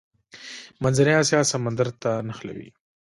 [0.81, 2.69] منځنۍ اسیا سمندر ته نښلوي.